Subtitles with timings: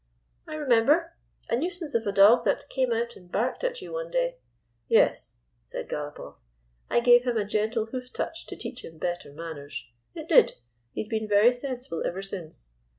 [0.51, 1.13] "I remember.
[1.47, 4.37] A nuisance of a dog that came out and barked at you one day
[4.87, 6.37] —""Yes," said Galopoff,"
[6.89, 9.85] I gave him a gentle hoof touch to teach him better manners.
[10.15, 10.53] It did.
[10.93, 12.71] He has been very sensible ever since.